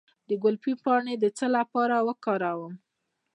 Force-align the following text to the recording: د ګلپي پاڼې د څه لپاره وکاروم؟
د 0.29 0.31
ګلپي 0.43 0.73
پاڼې 0.83 1.15
د 1.19 1.25
څه 1.37 1.45
لپاره 1.57 1.95
وکاروم؟ 2.07 2.73